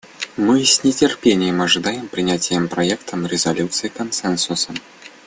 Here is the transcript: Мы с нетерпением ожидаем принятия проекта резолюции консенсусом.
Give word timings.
Мы 0.35 0.65
с 0.65 0.83
нетерпением 0.83 1.61
ожидаем 1.61 2.07
принятия 2.07 2.59
проекта 2.67 3.17
резолюции 3.27 3.87
консенсусом. 3.87 4.77